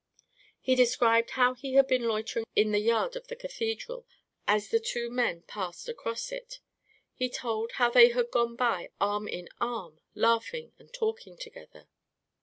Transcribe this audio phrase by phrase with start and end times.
[0.59, 4.07] He described how he had been loitering in the yard of the cathedral
[4.47, 6.59] as the two men passed across it.
[7.13, 11.87] He told how they had gone by arm in arm, laughing and talking together.